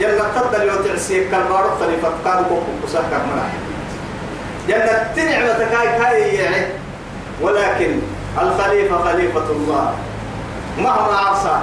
[0.00, 3.44] جنة تدل وتعسيك كالبارو خليفة كوكو كساه كمنا
[4.68, 6.66] جنة تنعمة كاي كاي يعني.
[7.40, 8.00] ولكن
[8.42, 9.94] الخليفة خليفة الله
[10.78, 11.58] مهما عصى.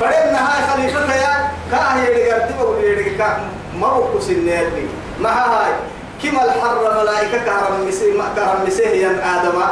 [0.00, 3.40] فإن هاي خليفتها يا كاهي اللي قدمه اللي كا
[3.80, 4.86] ما هو كسنير لي
[5.20, 5.72] ما هاي
[6.22, 9.62] كما الحر ملائكة كرم مسيه كرم مسيه آدم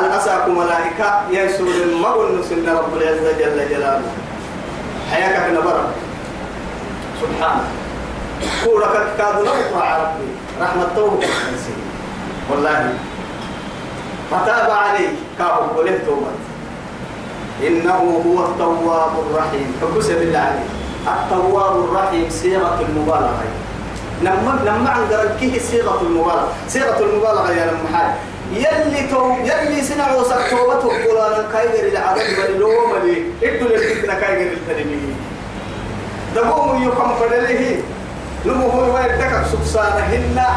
[0.00, 4.02] الأساك ملائكة يسور المغل نسل رب العزة جل جلاله.
[5.12, 5.88] حياك نبرة
[7.20, 7.64] سبحانه
[8.64, 10.28] كورك كادو نقرأ ربي.
[10.60, 11.26] رحمة توبة
[12.50, 12.92] والله.
[14.30, 16.32] فتاب عليه كابو وله توبة.
[17.66, 19.68] إنه هو التواب الرحيم.
[19.80, 20.68] فكس بالله عليه
[21.06, 23.44] التواب الرحيم صيغة المبالغة.
[24.22, 26.48] لما لما عن قرنكه صيغة المبالغة.
[26.68, 28.12] صيغة المبالغة يا لما حاج
[28.52, 34.52] يلي تو يلي سنع وسق توبته قرانا كايغر العدد بل لو ملي إدو للفتنة كايغر
[34.52, 35.14] التنمي.
[36.34, 37.82] دقوم يقام فدله
[38.46, 40.48] نمو هو ويدك سبسانة هنا.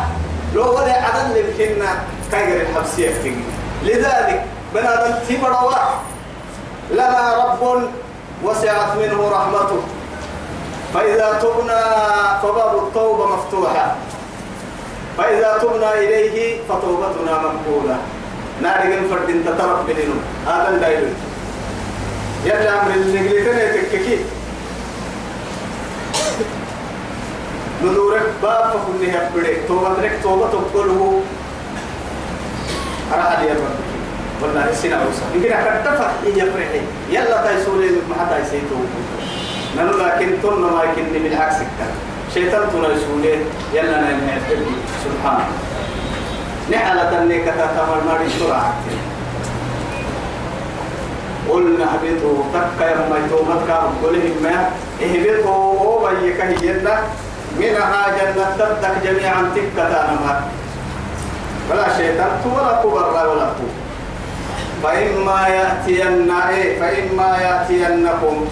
[0.55, 1.87] لو ولا عدد لبهن
[2.31, 3.11] كايغر الحبسية
[3.83, 5.71] لذلك بنادم تيبروا
[6.91, 7.83] لنا رب
[8.43, 9.81] وسعت منه رحمته.
[10.93, 11.81] فإذا تبنا
[12.41, 13.95] فباب التوبة مفتوحة.
[15.17, 17.97] فإذا تبنا إليه فتوبتنا مقبولة.
[18.61, 20.13] نارجن فرد تترك بنينو
[20.47, 21.07] هذا الدايلو
[22.45, 24.17] يلا أمر النجلتين يتككي
[27.83, 31.21] ندورك باب فكل يبدي توبة لك توبة تقوله
[33.13, 33.61] أنا حد يبدي
[34.41, 37.85] والله السنة أوسع يمكن أكتفى إيه يفرحي يلا تايسولي
[38.41, 38.75] يسيتو
[39.77, 41.93] نلو لكن تن ما يمكن بالعكس كان
[42.33, 43.37] شيطان تنا يسولي
[43.73, 44.41] يلا نعمل
[45.03, 45.45] سبحان.
[46.71, 48.73] نحلة النكتة تمر مري سرعة.
[51.49, 54.69] قلنا هبطوا تكا يما يتومت كام قلهم ما؟
[55.03, 55.67] اهبطوا.
[55.87, 56.95] وبيك هينا
[57.59, 60.39] منها جنة تبدك جميعا تكة نمر
[61.71, 63.73] ولا شيطان ولا كبر ولا كبر
[64.83, 68.45] فإما يأتين إيه فإما يأتينكم.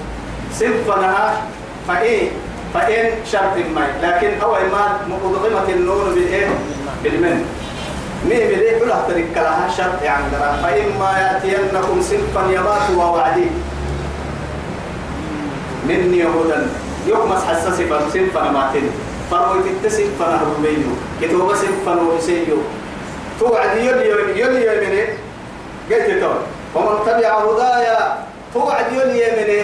[0.54, 1.42] سنفنها
[1.88, 2.30] فإيه؟
[2.76, 3.88] فإن شرط ما.
[4.04, 6.48] لكن أول ما مقدمة النون بالإيه
[7.04, 7.40] بالمن.
[8.28, 10.24] مين بدي حلا ترك لها شرط يعني
[10.64, 13.48] فإما يأتينكم سنفا يمات ووعدي.
[15.88, 16.60] مني هدى.
[17.08, 17.80] يوم حساس
[18.14, 18.92] سنفا ماتين
[19.32, 20.92] فرويت التسن فنهر بينه.
[21.22, 22.58] كتوبة سنفا وبسيو
[23.40, 24.10] توعد يلي
[24.40, 25.08] يلي يلي
[25.92, 26.34] قلت تو
[26.76, 28.00] ومن تبع هدايا
[28.54, 29.64] توعد يلي يمنه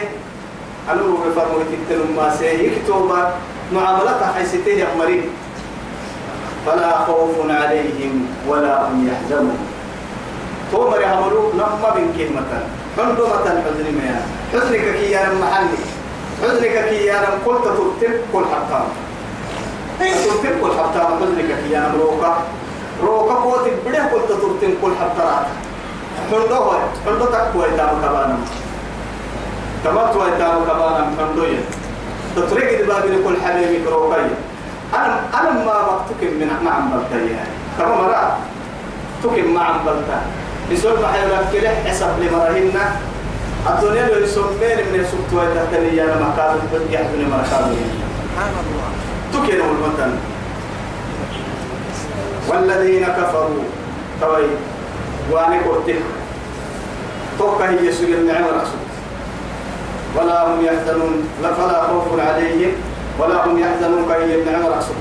[0.89, 3.11] أنو بفرمو تكتلم ما سيكتب
[3.73, 5.29] معاملتها حيثته يا مريم
[6.65, 9.57] فلا خوف عليهم ولا هم يحزنون.
[10.71, 12.51] تومر يهملوا نما من كلمة.
[12.97, 14.21] حندمة حزن ميا
[14.53, 15.81] حزنك كي يا محلي.
[16.43, 18.87] حزنك كي يا قلت تكتب كل حطام.
[19.99, 22.37] تكتب كل حطام حزنك كي يا روكا.
[23.03, 25.43] روكا قوت بده قلت تكتب كل حطام
[26.31, 26.71] حندو هو
[27.05, 27.65] حندو تكوي
[29.83, 31.59] تمت ويتام كبانا حندوية
[32.35, 34.35] تطريق الباب لكل حبيبي كروكية
[34.93, 37.35] أنا أنا ما بقتك من مع بلتي
[37.77, 38.37] كما مرة
[39.23, 40.21] تكن مع بلتا
[40.71, 42.79] بسول ما حيولك كله حسب لمرهن
[43.69, 47.75] الدنيا لو يسمين من سبت ويتهتني يا لما كانوا يحدوني مركانوا
[48.31, 48.89] سبحان الله
[49.33, 50.13] تكن المتن.
[52.47, 53.63] والذين كفروا.
[54.21, 54.43] توي
[55.31, 55.95] واني قلت
[57.39, 58.81] توقع هي سجل النعم رسول
[60.17, 62.71] ولا هم يحزنون فلا خوف عليهم
[63.19, 64.95] ولا هم يحزنون كي النعم رسول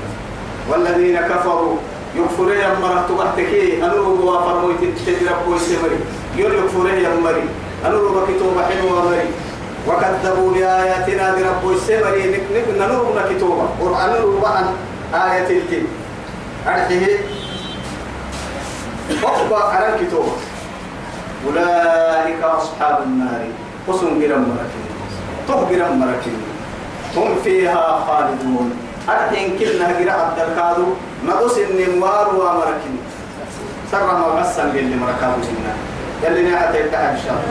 [0.69, 1.75] والذين كفروا
[2.15, 4.73] يكفرون يا مرة تبحتكي أنو بوا فرموي
[5.05, 5.99] تجرب ويسمري
[6.37, 7.43] يقول يكفرون يا مري.
[7.85, 9.29] أنو بكتوب حلوة مري.
[9.87, 14.63] وكذبوا بآياتنا برب ويسمري نك نك ننور كتوبة قرآن ربعا
[15.13, 15.85] آية الكتاب
[16.67, 17.17] أرحيه
[19.23, 20.31] أخبر على الكتوبة
[21.47, 23.47] أولئك أصحاب النار.
[23.87, 24.57] قسم جرم
[25.47, 26.41] تهجرم مركين
[27.17, 28.71] هم فيها خالدون.
[29.09, 30.85] أرحين كلنا هجرة عبد الكادو
[31.27, 32.97] نقص النموار ومركين
[33.91, 35.73] سر ما غسل اللي مركابو هنا
[36.23, 37.41] يلي نعت يتحد شر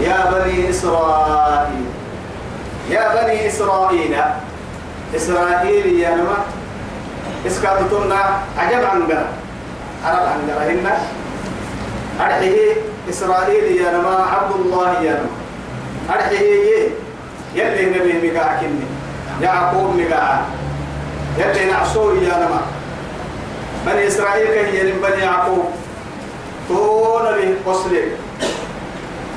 [0.00, 1.86] يا بني إسرائيل.
[2.90, 4.16] يا بني إسرائيل.
[5.16, 6.38] إسرائيل يا نما.
[7.46, 8.20] إسكادتنا
[8.58, 9.26] عجب عن قرى
[10.04, 10.98] عرب عن قرى هنا.
[12.20, 12.74] أرحيه
[13.10, 14.26] إسرائيل يا نما.
[14.32, 15.47] عبد الله يا نما.
[16.10, 16.88] أرحيه
[17.54, 18.86] يلي نبي مقاع كني
[19.42, 20.40] يعقوب مقاع
[21.38, 22.60] يلي نعصور يا نما.
[23.86, 25.64] بني إسرائيل كهي بني يعقوب.
[26.68, 28.02] تون به قصلي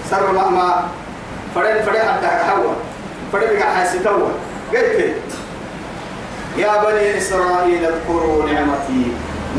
[0.10, 0.84] سر ما ما.
[1.56, 2.74] فرد فرد حتى حوا.
[3.34, 4.28] فربك حاستوا
[4.74, 5.16] قلت.
[6.58, 9.04] يا بني إسرائيل اذكروا نعمتي.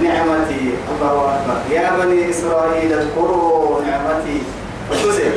[0.03, 1.75] نعمتي الله أكبر.
[1.75, 4.43] يا بني إسرائيل اذكروا نعمتي.
[4.91, 5.31] وشوزي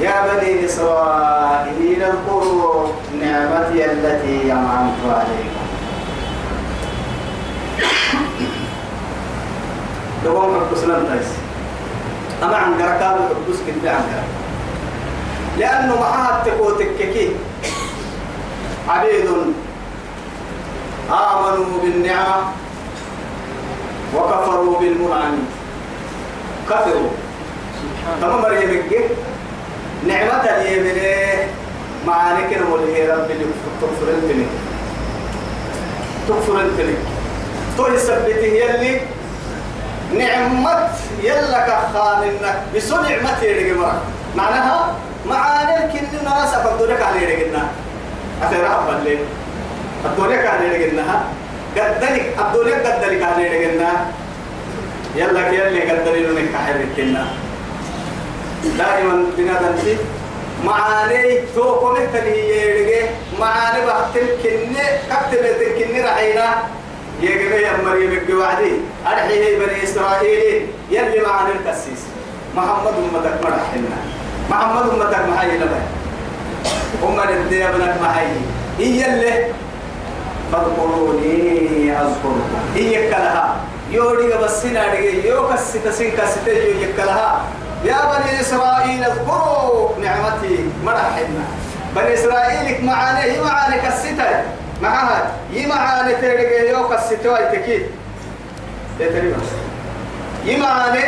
[0.00, 2.88] يا بني إسرائيل اذكروا
[3.20, 5.62] نعمتي التي أنعمت عليكم.
[10.24, 11.28] دوام حبس لم تيس
[12.42, 14.02] أما عن قرقاب حبس كنت عن
[15.58, 17.30] لأنه معها التقوتك كي
[18.88, 19.26] عبيد
[21.10, 22.42] آمنوا بالنعمة
[24.16, 25.38] وكفروا بالمنعم.
[26.70, 27.08] كفروا.
[28.20, 29.04] تمام مريم الجه
[30.06, 31.48] نعمة اليمين
[32.06, 33.44] معانك الملهي رب اللي
[33.80, 34.46] تغفر التنك
[36.28, 36.98] تغفر التنك
[37.76, 39.00] تو يثبته يلي
[40.18, 40.88] نعمة
[41.22, 43.74] يلا كخان إنك بسو نعمة يلي
[44.36, 44.94] معناها
[45.26, 47.68] معاني الكل ناس أفضلك عليه رجلنا
[48.42, 49.18] أخيرا أفضل
[50.04, 51.24] الدنيا كان يلقينها
[51.76, 54.06] قدلك الدنيا قدلك كان يلقينها
[55.16, 57.26] يلا كيلي قدلي لك حركنا
[58.78, 59.96] دائما بنادم في
[60.64, 63.08] معاني تو كنت هي يلقي
[63.40, 65.44] معاني بحتم كني كتب
[65.78, 66.54] كني رحينا.
[67.22, 68.72] يجري يا مريم الجوادي
[69.06, 72.02] أرحيه بني إسرائيل يلي معاني التسيس
[72.56, 73.96] محمد أمتك مرحنا
[74.50, 75.82] محمد أمتك محيي لبي
[77.02, 78.40] أمة الدنيا بنك محيي
[78.78, 79.46] هي اللي
[80.52, 82.60] فاذكروني أذكركم.
[82.74, 83.56] هي كلها
[83.90, 87.44] يوري بس نادي يو كسي تسين كسي يو كلها
[87.84, 91.44] يا بني إسرائيل اذكروا نعمتي مرحبنا.
[91.96, 94.44] بني إسرائيل معاني هي معاني كسيتا
[94.82, 97.86] معها هي معاني تيري يو كسي توي تكيد.
[98.98, 99.50] تدري بس.
[100.44, 101.04] هي معاني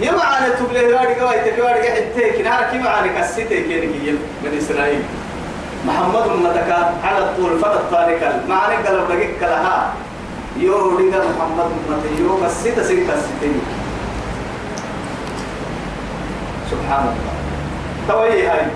[0.00, 2.70] هي معاني تبلي غادي كواي تكواي حتى كنا.
[2.70, 5.02] كي معاني كسيتا كيني بني إسرائيل.
[5.86, 8.42] محمد متكا على الطول فقط طارق.
[8.48, 9.92] معنى قال دقيق لها
[10.56, 10.90] يو
[11.38, 13.60] محمد مت يو كسيت سين كسيتني
[16.70, 17.34] سبحان الله.
[18.08, 18.66] توي هاي.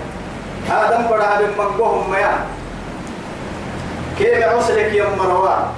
[0.71, 2.45] آدم بڑا بن مقوهم ميا
[4.17, 5.73] كيف عسلك يا مروا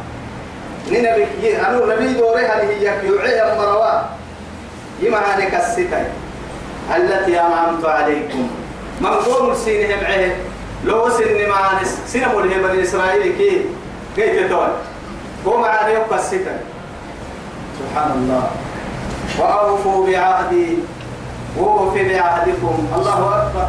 [0.91, 4.01] نبي أنو نبي دوره هل هي يعي يا مروا
[5.01, 6.05] يمعاني كسيتي
[6.95, 8.49] التي أنعمت عليكم.
[9.01, 10.35] مقوم سينهم عهد
[10.85, 13.65] لو سن معاني سن مله بني إسرائيل كي
[14.15, 14.67] كي تتوى
[15.47, 16.59] هو معاني يبقى الستة
[17.79, 18.45] سبحان الله.
[19.39, 20.77] وأوفوا بعهدي.
[21.59, 22.87] ووفي بعهدكم.
[22.95, 23.67] الله أكبر.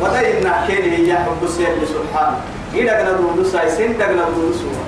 [0.00, 2.38] ودينا كين هي حب سيد سبحانه
[2.74, 4.84] إذا كنا دون ساي سن كنا دون سوا.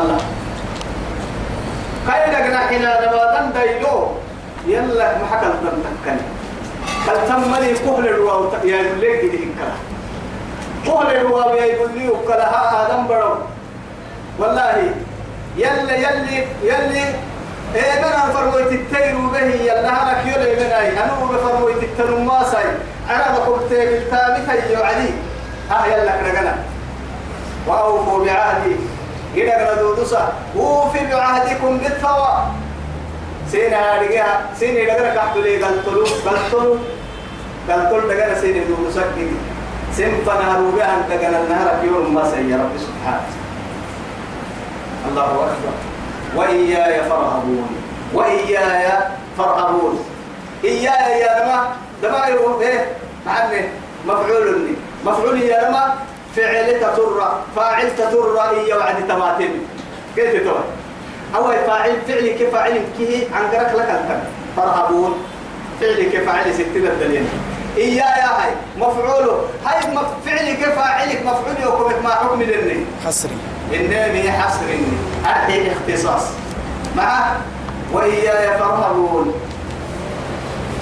[0.00, 0.20] الله.
[2.06, 4.08] كاين كنا حنا نباتن دايلو
[4.66, 6.24] يلا محكل تنتكني
[7.06, 9.76] كالتمني قبل الروا يا يقول لك دي كلا.
[10.86, 13.34] قبل الروا يا يقول لي وكلا ها آدم برو.
[14.38, 14.92] والله
[15.56, 17.04] يلي يلي يلي
[17.74, 22.56] إيه أنا فرميت التير به يلا هلك يلي من أي أنا بفرميت التنماسي
[23.10, 25.10] أنا بقولت بالتابي تيجي علي
[25.70, 26.54] ها يلا كنا
[27.66, 28.76] وأوفوا بعهدي.
[29.34, 32.44] إذا كنا دودوسا وفي بعهدكم بالثواب
[33.52, 34.26] سينا رجع
[34.58, 36.04] سينا رجع كحتو لي قلتلو.
[36.04, 36.76] قلتلو.
[37.68, 39.38] قلتلو دجنا سينا دو مسكين
[39.96, 43.30] سين فنهروا بها جنا النهر في يوم ما سي رب سبحانه.
[45.08, 45.74] الله أكبر.
[46.36, 47.76] وإياي فارهبون.
[48.14, 48.88] وإياي
[49.38, 50.04] فارهبون.
[50.64, 51.66] إياي يا
[52.02, 52.86] لما يروح إيه؟
[53.26, 53.68] معني
[54.06, 54.74] مفعول لي.
[55.04, 55.94] مفعول يا لما
[56.36, 59.50] فعل تتر فاعل تتر إيا وعد تماتم
[60.16, 60.64] كيف تتوه
[61.36, 64.20] أول فاعل فعل كفاعل كه عن قرك لك الكم
[64.56, 65.24] فرهبون
[65.80, 67.24] فعل كفاعل ستين الدليل.
[67.76, 69.44] إيا يا هاي مفعوله.
[69.66, 69.80] هاي
[70.26, 73.36] فعل كفاعلك مفعول يوكمك ما حكم لني حصري
[73.74, 74.66] إنني حصر
[75.26, 76.22] أرحي اختصاص
[76.96, 77.32] مع
[77.92, 79.34] وإياي فرهبون.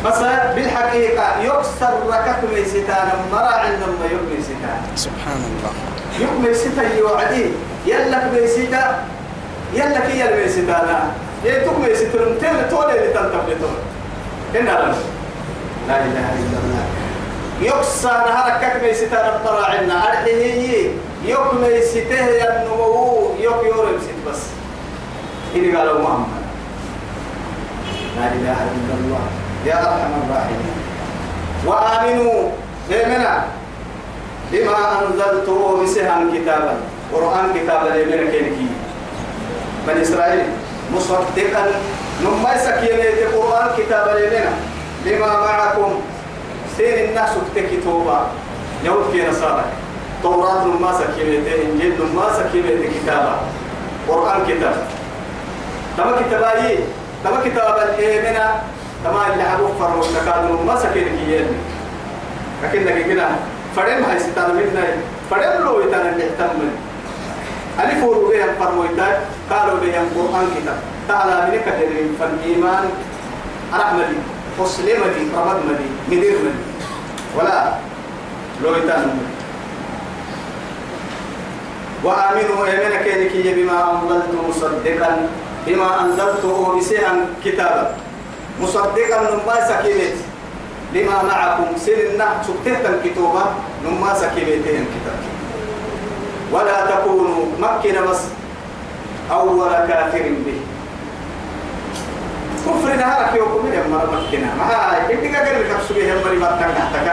[0.05, 0.19] بس
[0.55, 5.73] بالحقيقة يكسر ركك ميستان مرا عندما يكمي ستان سبحان الله
[6.19, 7.47] يكمي ستان يوعدي.
[7.87, 8.95] يلك ميستان
[9.75, 11.11] يلا كي يلبس ستانا
[11.45, 13.77] يتوك مي سترم تل تولي اللي تنتبلتون
[14.57, 14.65] إن
[15.89, 16.85] لا إله إلا الله.
[17.63, 20.09] يقصى نهارك كك مي ستانا بطراعنا.
[20.09, 20.91] أرحيه
[21.25, 24.43] يوك مي سته ينمو يوك يورم ست بس.
[25.57, 26.43] إني قالوا محمد.
[28.17, 29.25] لا إله إلا الله.
[29.67, 30.75] يا أرحم الراحمين.
[31.67, 32.51] وآمنوا.
[32.91, 33.45] بمنا
[34.53, 35.49] بما أنزلت
[35.83, 36.75] بسهام كتابا.
[37.13, 38.67] قرآن كتابا لمنا كينكي.
[39.87, 40.47] بني إسرائيل.
[40.95, 41.65] مصدقا.
[42.23, 44.53] نما سكينة القرآن كتاب لنا
[45.07, 46.01] لما معكم.
[46.79, 48.19] سين الناس تكتوبا
[48.85, 49.65] يهود كي نصارى.
[50.23, 53.35] توراة ما سكيبته إنجيل ما سكيبته كتابة.
[54.09, 54.77] قرآن كتاب.
[55.97, 56.79] تما كتابي
[57.25, 58.63] تما كتاب الإيمنا
[59.05, 61.47] تما اللي حبوك فرمو تكادر ما سكيبته كيين
[62.63, 63.29] لكن لكن كده
[63.77, 64.87] فرم هاي ستار منا
[65.31, 66.59] فرم لو يتنا نهتم
[67.81, 69.21] ألف وربيع فرمو يتاك
[69.51, 70.79] قالوا لي القرآن كتاب.
[71.09, 71.67] تعالى منك
[72.21, 72.85] فالإيمان
[73.75, 74.19] أرحمدي
[74.61, 75.89] مسلمتي رمض مدي.
[76.17, 76.68] مدير مدي.
[77.37, 77.73] ولا.
[78.63, 78.75] لو
[82.05, 85.29] وآمنوا أمنا كينك بما أنزلت مصدقا
[85.67, 87.97] بما أنزلته بسيئا كتابا.
[88.63, 90.17] مصدقا نما سكينت
[90.95, 91.77] لما معكم.
[91.77, 93.45] سننا سكتة الكتوبة
[93.85, 95.19] نما سكينتين كتاب.
[96.53, 98.21] ولا تكونوا مكنا بس
[99.31, 100.61] أول كافر به.
[102.69, 107.09] كفر نهارك يوكم يا مرة مكنا ما هاي إنت قال لك سبيه مري ما تنقحتك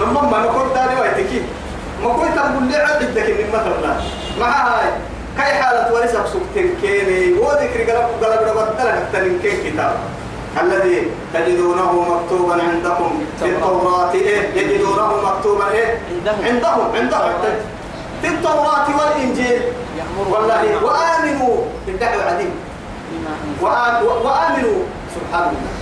[0.00, 1.42] نما ما نقول تاني ويتكي
[2.02, 3.96] ما كنت تقول لي عدك من مثلا
[4.40, 4.90] ما هاي.
[5.38, 9.96] كاي حالة ورثة سكتين كيني وذكر قلب قلب ربط لك تنين كتاب.
[10.62, 14.12] الذي تجدونه مكتوبا عندكم في التوراة.
[14.14, 16.44] إيه؟ يجدونه مكتوبا إيه؟ عندهم.
[16.94, 17.32] عندهم
[18.22, 19.62] في التوراة والإنجيل.
[20.30, 22.50] والله وآمنوا بالدعوة العديم
[23.62, 24.80] وآمنوا.
[25.14, 25.72] سبحان الله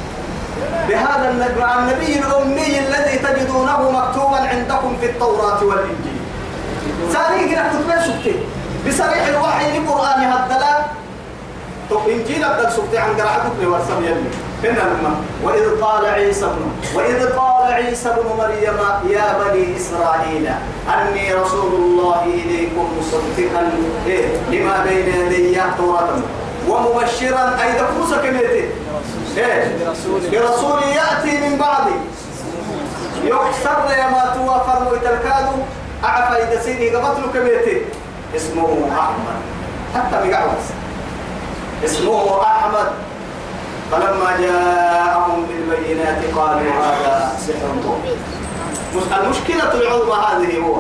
[0.89, 6.21] بهذا النبي الأمي الذي تجدونه مكتوبا عندكم في التوراة والإنجيل.
[7.13, 8.35] ثاني كده كتب سكتي
[8.89, 10.75] بصريح الوحي لقرآن هدلا
[11.91, 14.31] تو إنجيل أبدل سكتي عن قرعتك لورسم يلي
[14.63, 15.15] كنا لما
[15.45, 18.79] وإذ قال عيسى ابن وإذ قال عيسى ابن مريم
[19.11, 20.47] يا بني إسرائيل
[20.95, 23.73] أني رسول الله إليكم مصدقا.
[24.07, 26.09] إيه لما بين يدي توراة.
[26.69, 28.65] ومبشرا أي دفوس كميتي
[29.37, 29.77] إيه؟
[30.33, 31.97] برسول يأتي من بعدي.
[33.25, 35.57] يكسر يا ما توافر ويتلكادو
[36.05, 37.83] أعفى إذا سيدي قبطل كميتي
[38.37, 39.39] اسمه أحمد.
[39.95, 40.55] حتى بقعوة
[41.85, 42.89] اسمه أحمد.
[43.93, 47.69] فلما جاءهم بالبينات قالوا هذا سحر.
[47.77, 48.19] مبين
[49.21, 50.77] المشكلة العظمى هذه هو.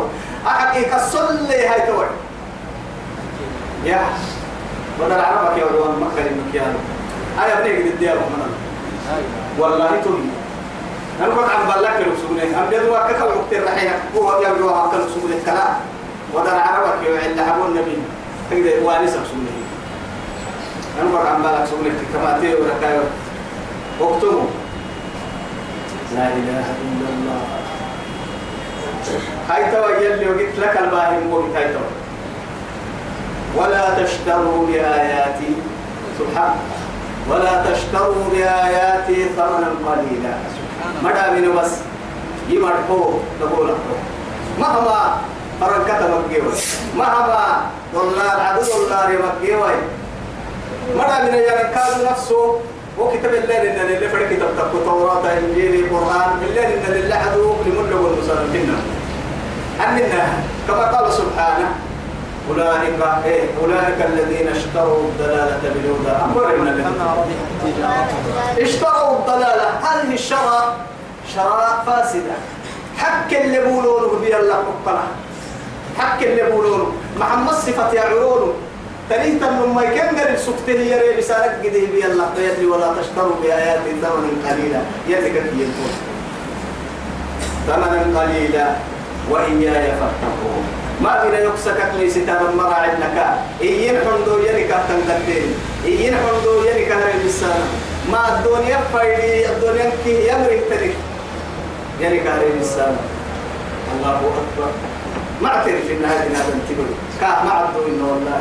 [0.46, 2.10] أحد يكسل هاي توعد
[3.84, 4.00] يا
[5.00, 6.74] بدل عربك يا ولد مكة المكيان
[7.38, 8.56] أنا ابني قد الديار من
[9.58, 10.30] والله تولي
[11.20, 15.74] أنا كنت عم بلك الرسولين أم جدوا كذا وقت الرحية هو يبدو هكذا رسول الكلام.
[16.34, 17.96] بدل عربك يا إلا أبو النبي.
[18.50, 19.64] تقدر وانس رسولين
[21.00, 23.02] أنا كنت عم بلك رسولين كما تيجي وركايو
[24.00, 24.42] اكتبوا
[26.14, 27.40] لا إله إلا الله.
[29.50, 32.05] هاي توا يلي وقلت لك الباهي وقلت هاي توا.
[33.56, 35.52] ولا تشتروا بآياتي
[36.18, 36.54] سبحان
[37.30, 40.34] ولا تشتروا بآياتي ثمنا قليلا.
[41.02, 41.72] مدى من بس؟
[42.50, 43.10] يمرحو
[43.40, 43.70] تقول
[44.58, 45.16] مهما
[45.60, 46.52] فرنكة مكيوي
[46.96, 47.60] مهما
[47.94, 49.74] دولار عدو دولار مكيوي
[50.96, 52.60] مدى من ينكاد نفسه
[52.98, 57.08] وكتب الليل إن اللي فرق كتاب تبقى توراة إنجيل قرآن الليل إن اللي
[57.66, 58.76] لمن والمسلمين
[59.88, 60.24] أمنا
[60.68, 61.85] كما قال سبحانه.
[62.50, 66.90] أولئك إيه أولئك الذين اشتروا الضلالة بالهدى أمرنا
[68.58, 69.68] اشتروا الضلالة.
[69.82, 70.76] هذه الشراء
[71.34, 72.36] شراء فاسدة.
[72.98, 75.02] حق اللي بولونه بي الله مقتنع
[75.98, 76.92] حق اللي بولونه.
[77.20, 78.52] محمد صفة يعرونه
[79.10, 82.26] تريد أن ما يكن قريب سكته يري بسالك قده بي الله.
[82.38, 84.80] يدري ولا تشتروا بآيات ثمنا قليلا.
[85.08, 85.66] يدك في
[87.66, 88.66] ثمنا قليلا.
[89.30, 90.64] وإياي فاتقون.
[91.02, 93.18] ما بنا يكسكك لي ستار مرا عندك.
[93.60, 97.60] إيين حندو يلي كهتن قدين إيين حندو يلي كهر الإنسان
[98.12, 100.94] ما الدنيا فايدي الدنيا كي يمرك ترك
[102.00, 102.96] يلي كهر الإنسان
[103.92, 104.70] الله أكبر.
[105.42, 106.86] ما أعترف إن هذه هذا انتبه
[107.20, 108.40] كا ما عبدو إنه والله.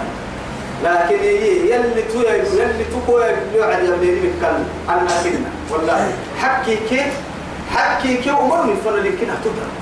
[0.84, 2.20] لكن يجي يلي تو
[2.60, 3.20] يلي تو كو
[3.56, 7.14] يوعد يلي يتكلم أنا كنا والله حكي كيف
[7.76, 9.74] حكي كيف أمرني فلا لكن هتدرك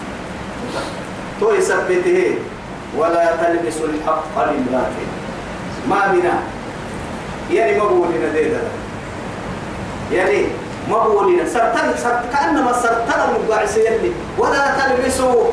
[1.40, 2.36] تو يثبته
[2.98, 5.08] ولا تلبسوا الحق بالباطل
[5.90, 6.34] ما بنا.
[7.52, 8.62] يعني ما بقولنا ديدا
[10.12, 10.46] يعني
[10.90, 15.44] ما بقولنا سرطان سرط كأنما سرطان المقاعس يلي ولا تلبسوا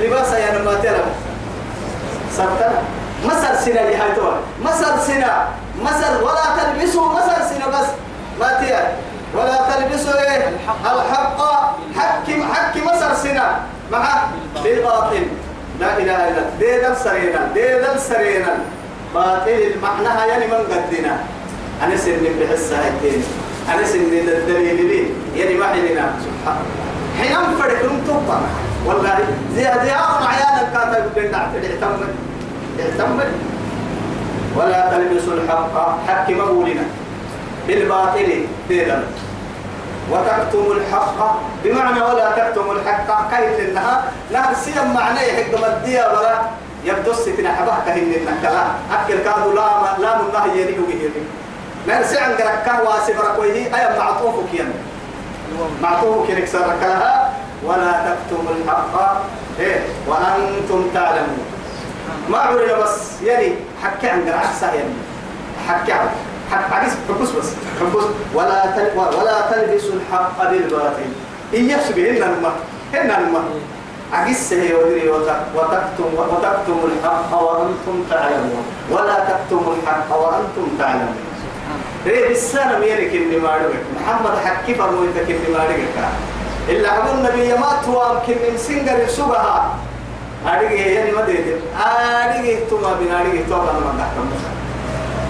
[0.00, 1.04] لباس يعني ما ترى
[2.36, 2.74] سرطان
[3.24, 5.48] مسر سنة لحيتوا مسر سنة.
[5.82, 6.24] مسر.
[6.24, 7.86] ولا تلبسوا مسر سنة بس.
[8.40, 8.96] ما تيا.
[9.34, 11.38] ولا تلبسوا إيه؟ الحق.
[11.96, 13.60] حق حق مسر سنة.
[13.92, 14.04] مع
[14.64, 15.26] بالباطل.
[15.84, 16.56] لا إله إلا الله.
[16.60, 18.52] دي دل سرينا دي دل سرينا.
[19.14, 21.14] باطل المعنى يعني من قدنا.
[21.82, 23.20] أنا سني بحس هايتين.
[23.68, 25.02] أنا سني الدليل لي.
[25.36, 26.64] يعني ما حيننا سبحان
[27.18, 28.38] حين أنفرق نتوبة
[28.86, 29.18] والله
[29.56, 32.12] زيارة عيانا كانت يقول لنا اعتمد.
[32.80, 33.32] اعتمد.
[34.56, 35.76] ولا تلبسوا الحق.
[36.08, 36.86] حق مقولنا
[37.68, 38.28] بالباطل
[38.68, 39.04] ديدا
[40.10, 41.36] وتكتم الحق.
[41.64, 43.30] بمعنى ولا تكتم الحق.
[43.30, 46.40] كيف إنها؟ لا سيما معنى يحق مدية ولا
[46.84, 49.68] يبدو ستنا حبه كهن النكلا أكل كادوا لا
[50.02, 50.78] لا من الله يليه.
[50.78, 51.10] به
[51.88, 54.72] نرسي عن كركه واسبرك وهي أي معطوفك ين
[55.82, 57.32] معطوفك يكسر كلها
[57.64, 58.94] ولا تكتم الحق.
[59.60, 61.44] إيه وأنتم تعلمون.
[62.28, 64.94] ما عرنا بس يعني حكي عن قرعة يعني
[65.68, 66.08] حكي عن
[66.50, 67.48] حق حديث حبس بس.
[67.80, 71.10] حبس ولا تل ولا تلبسوا الحق بالباطل.
[71.54, 72.56] إن يسبه إن الماء
[72.94, 73.44] إن الماء
[74.12, 75.08] عجز هي ودري
[75.54, 78.64] وتكتم وتكتم الحق وأنتم تعلمون.
[78.90, 81.16] ولا تكتموا الحق وأنتم تعلمون.
[82.06, 83.50] إيه بالسنة ميرك إني ما
[83.96, 85.64] محمد حكي فرمويتك إني ما
[86.68, 89.76] إلا عبد النبي ما توام كن سنجر سبها.
[90.46, 94.08] أديك يعني ما ديت أديك توما بنا أديك توما ما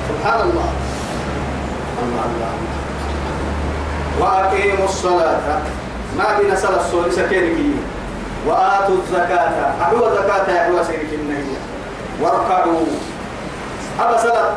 [0.09, 0.68] سبحان الله.
[2.26, 2.52] الله.
[4.21, 5.61] وأقيموا الصلاة.
[6.19, 7.59] ما بين صلاة الصلاة سكينك
[8.47, 9.75] وآتوا الزكاة.
[9.83, 11.57] أحوى زكاة أحوى سيرك النهي
[12.21, 12.87] واركعوا.
[13.99, 14.57] هذا صلاة.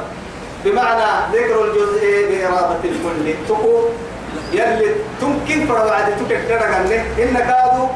[0.66, 3.34] بمعنى ذكر الجزء بإرادة الكل.
[3.48, 3.84] تقول
[4.54, 7.88] يلي تمكن فرا وعد تكتر قال إن كادو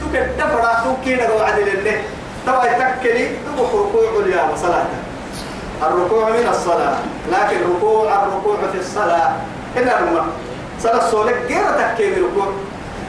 [0.00, 2.02] تكتر فرا تمكن وعد لله.
[2.46, 4.86] توا يتكلي تبقى ركوع يا صلاة.
[5.82, 6.96] الركوع من الصلاة
[7.32, 9.32] لكن ركوع الركوع في الصلاة.
[9.76, 10.22] هنا رمى
[10.80, 12.52] صلاة الصلاة غير تكيم الركوع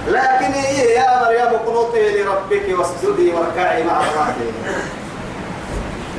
[0.08, 4.54] لكن هي يا مريم قنوطي لربك واسجدي واركعي مع الراكعين.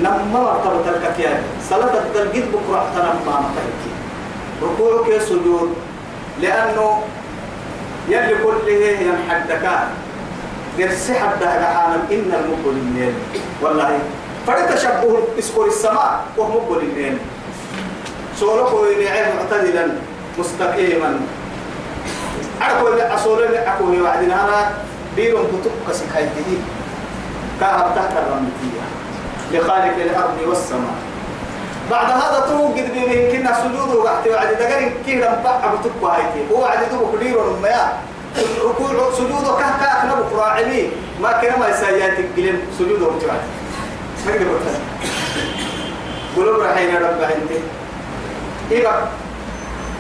[0.03, 3.83] نما مرتبة الكتيان صلاة التلقيت بكرة تنمى مكانك
[4.63, 5.75] ركوعك سجود
[6.41, 7.03] لأنه
[8.09, 9.71] يلي كله ينحدك.
[10.79, 13.13] قرسي حانا إن المقبل
[13.63, 13.99] والله
[14.47, 17.19] فرد تشبه اسكور السماء وهو مقبل النين
[18.41, 19.89] سولكو ينعي معتدلا
[20.39, 21.21] مستقيما.
[22.63, 24.71] أركو أصول أكو وعدنا أنا
[25.17, 26.59] بيرم بتبقى سكايته
[27.61, 28.85] كهب تحت الرمتية.
[29.53, 30.95] لخالق الأرض والسماء.
[31.91, 36.63] بعد هذا توجد به كنا سجود وقت وعد دقر كي لم أبو تبقى هايتي هو
[36.63, 37.93] وعد دوب كلير ونميا
[38.65, 40.91] ركوع سجود كه كه أخنا بقراعمي
[41.23, 43.23] ما كنا ما يسايات الجلم سجود وقت
[44.27, 44.61] كده بقول
[46.37, 47.61] قلوب رحينا رب عندي
[48.73, 48.89] إيه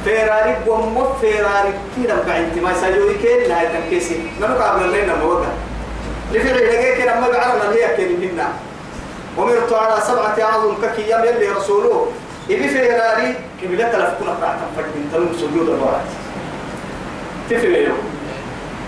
[0.04, 5.48] فيراري بوم فيراري كي رب عندي ما يسايوي كين لا يتنكسي نمو قابل لنا موجا
[6.32, 8.48] لفعل لقيت كنا ما بعرفنا هي كين منا
[9.38, 12.06] ومرت على سبعة أعظم ككي يم يلي رسوله
[12.50, 16.08] إبي في راري كبلا تلف كنا قاعد تفكر تلوم سجود البارات
[17.50, 17.98] تفعل يوم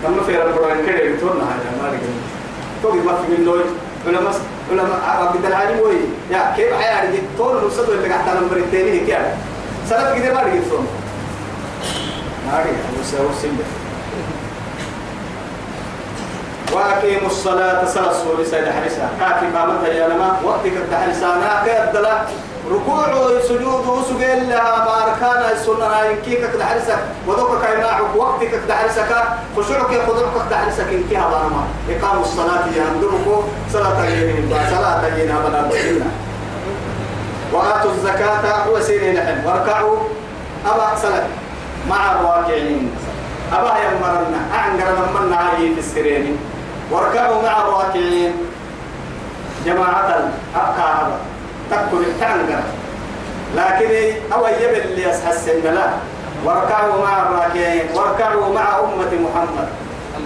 [0.03, 2.07] لما في ربنا كده يتورنا هذا ما لقي
[2.83, 3.63] توقي ما في من لوي
[4.07, 4.33] علماء
[4.71, 5.95] علماء عبد العالم وي.
[6.31, 9.27] يا كيف حياة دي طول المصدر اللي قاعد تعلم بريتاني هيك يعني.
[9.89, 10.85] سلف كده ما لقي فهم
[12.47, 13.63] ما لقي وسوي سنبه
[16.73, 22.21] وأقيموا الصلاة صلاة سورة سيد حرسها كاكي قامتها يا لما وقتك التحرسانا كيدلا
[22.71, 23.05] ركوع
[23.47, 29.11] سجود وسجل لها ما أركان السنة ينكيك كدحرسك ودوك كيناعك وقتك كدحرسك
[29.57, 36.11] خشوعك خضوعك كدحرسك إنكيها بانما إقام الصلاة يهندركو صلاة يهين صلاة يهين بنا بنا
[37.53, 39.97] وآتوا الزكاة وسيرين لحن واركعوا.
[40.65, 41.27] أبا صلاة
[41.89, 42.91] مع الراكعين.
[43.53, 46.37] أبا يمرنا أعنقر من نعي في السرين
[46.91, 48.33] واركعوا مع الراكعين.
[49.65, 51.17] جماعة أبقى هذا
[51.71, 52.63] تكون التعنقر
[53.55, 53.91] لكن
[54.33, 55.87] أو يبل اللي يسحسن لا
[56.45, 59.67] واركعوا مع الراكعين واركعوا مع أمة محمد.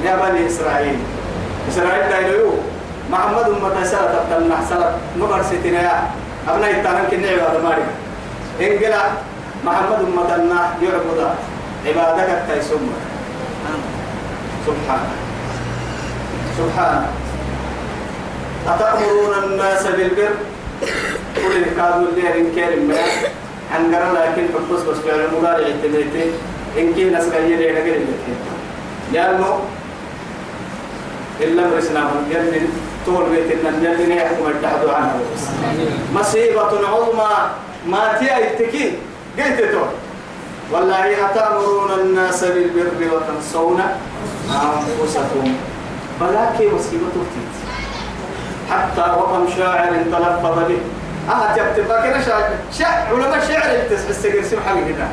[0.05, 0.99] يا بني إسرائيل.
[1.69, 2.51] إسرائيل لا يلو
[3.11, 4.55] محمد أمة سنة تبتلنا.
[4.69, 6.03] سنة نمر ستنا.
[6.49, 7.85] أبناء التعنم كنعي هذا ماري.
[8.61, 9.01] إنجلا
[9.65, 11.19] محمد أمتنا يعبد
[11.85, 12.89] عبادك التيسم.
[14.65, 15.13] سبحانه
[16.57, 17.07] سبحانه
[18.67, 20.33] أتأمرون الناس بالبر؟
[21.43, 22.95] كل كانوا اللي إن كان ما
[23.75, 26.31] عنقر لكن حبس بس فعل المضارع التبيتين
[26.77, 28.05] إن كان ناس كان يلي نقل اللي
[29.13, 29.59] لأنه
[31.41, 32.61] إلا مرسنا يلي
[33.05, 35.19] طول بيت إن يلي يحكم التحدث عنه.
[36.15, 37.31] مصيبة عظمى
[37.87, 38.93] ما تيأتكي
[39.37, 39.87] قلت تقول
[40.71, 43.81] والله أتأمرون الناس بالبر وتنسون
[44.49, 45.53] أنفسكم.
[46.21, 47.53] بلاكي مصيبة تفتيت.
[48.71, 50.79] حتى وكم شاعر تلفظ به.
[51.29, 55.07] آه تبقى كده شاعر شاعر علماء شعر التسحس قرسم حقيقة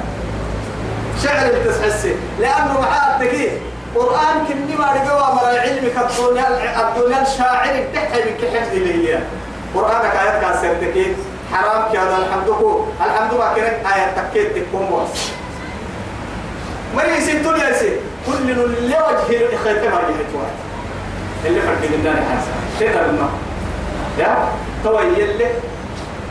[1.24, 2.06] شعر التسحس
[2.40, 3.52] لأنه معاه التكييف
[3.94, 6.46] قرآن كني ما رجوا مرا علمك الدنيا
[6.88, 9.18] الدنيا الشاعر بتحكي من كحد اللي هي.
[9.74, 11.06] قرآنك آيات كاسرتك
[11.52, 15.20] حرام كذا الحمد لله الحمد لله كنا آيات تكيت تكون بس
[16.96, 17.90] مري ستون يسي.
[18.26, 20.46] كل اللي وجه الخير ما يهتوا
[21.44, 22.52] اللي فرق النار حاسة.
[22.80, 23.30] كده الماء
[24.18, 24.36] يا؟
[24.84, 25.46] تو يلي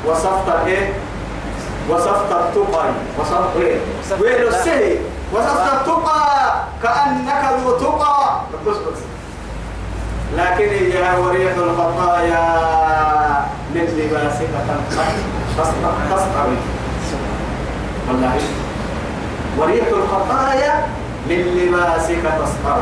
[0.08, 0.94] وصفت إيه؟
[1.90, 2.86] وصفت التقى.
[3.20, 3.78] وصفت إيه؟
[4.22, 4.98] وين السهي
[5.34, 6.54] وصفت التقى.
[6.84, 8.42] كأنك ذو تقى.
[10.38, 12.46] لكن هي وريح الخطايا
[13.76, 14.50] من لباسك
[15.58, 16.50] تسطر
[18.08, 18.38] والله.
[19.58, 20.88] وريح الخطايا
[21.30, 22.82] من لباسك تسطر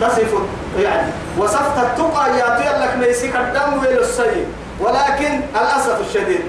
[0.00, 0.34] تصف
[0.78, 4.46] يعني وصفت التقى يا لك ميسك الدم ويل السيد؟
[4.80, 6.40] ولكن الأسف الشديد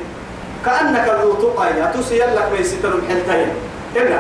[0.66, 3.48] كأنك ذو تقى يا تسي لك ميسك الحلتين
[3.96, 4.20] هنا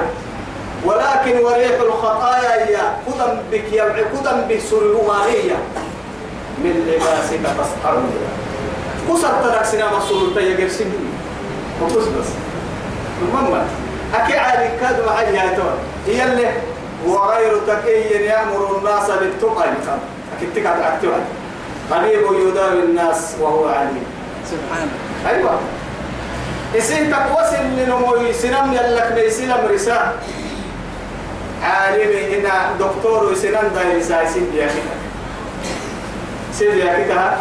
[0.85, 2.75] ولكن وريح الخطايا هي
[3.07, 5.55] قدم بك يبعي قدم بسلوانية
[6.63, 8.01] من لباسك تسطر
[9.09, 10.91] قصر ترك سنة مسؤول تيجر سنة
[11.81, 12.27] وقص بس.
[13.21, 13.67] المهم
[14.15, 15.25] أكي عالي كاد معي
[16.07, 16.47] هي اللي
[17.05, 19.69] وغير تقي يأمر الناس بالتقى
[20.37, 21.19] أكيد تقعد أكتوها
[21.91, 24.03] قريب يداوي الناس وهو عليم.
[24.51, 24.91] سبحانه
[25.29, 25.59] أيوة.
[26.77, 30.11] إسين تقوسن لنمو سنم يلك بيسلم رسالة
[31.63, 34.95] عالمي هنا دكتور وسنان داير ساي سيد يا كده
[36.53, 37.31] سيد يا كده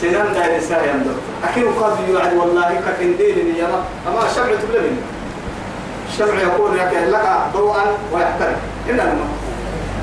[0.00, 1.14] سنان داير ساي يا دكتور.
[1.44, 4.96] أكيد قد يوعد والله ككنديل يا ما أما الشمع تبلغني.
[6.12, 8.58] الشمع يقول لك لك ضوءا ويحترق.
[8.88, 9.26] إلا لما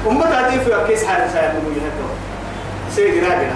[0.08, 1.52] أمة هذه في كيس حال ساي
[2.98, 3.52] نمو يهدو سيد راجع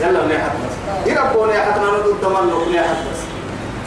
[0.00, 3.18] يلا حد بس يربون يا حد نرد الضمان ولا حد بس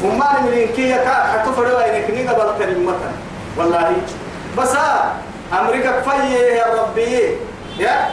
[0.03, 2.93] أمة من كي يكا حتى فروا إنك نيجا بالكلمة
[3.57, 3.91] والله.
[4.57, 4.69] بس
[5.59, 7.37] أمريكا كفاية يا ربي.
[7.79, 8.09] يا؟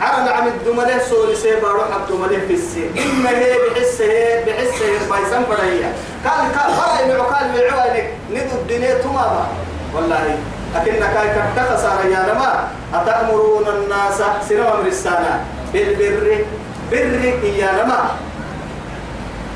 [0.00, 5.92] عرب عم الدمله سوري سيبا روح الدمله في السين إما هي بحسه بحسه بايسان فرهية
[6.24, 9.46] قال قال فرأي معقال بالعوانك ندو الدنيا تماما.
[9.94, 10.38] والله.
[10.74, 15.44] لكن كاي كتخسر يا لما أتأمرون الناس سنوى السنة
[15.74, 16.44] بالبر
[16.90, 18.00] بر يا لما